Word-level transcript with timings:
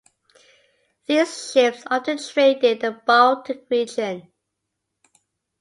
These 1.05 1.51
ships 1.51 1.83
often 1.85 2.17
traded 2.17 2.77
in 2.77 2.79
the 2.95 2.99
Baltic 3.05 3.67
region. 3.69 4.31